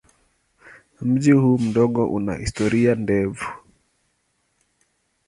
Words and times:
Mji 1.01 1.31
huu 1.31 1.57
mdogo 1.57 2.07
una 2.07 2.35
historia 2.37 2.95
ndefu. 2.95 3.51